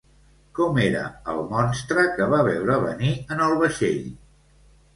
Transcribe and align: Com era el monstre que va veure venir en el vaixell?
Com 0.59 0.79
era 0.83 1.03
el 1.33 1.41
monstre 1.51 2.07
que 2.17 2.29
va 2.33 2.41
veure 2.49 2.81
venir 2.89 3.13
en 3.37 3.47
el 3.49 3.57
vaixell? 3.63 4.05